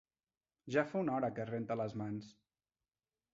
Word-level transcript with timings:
Ja 0.75 0.83
fa 0.93 1.01
una 1.05 1.13
hora 1.17 1.29
que 1.35 1.43
es 1.45 1.51
renta 1.51 1.79
les 1.83 1.95
mans. 2.03 2.31